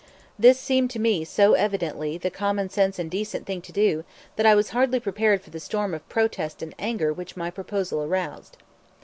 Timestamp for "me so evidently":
0.99-2.17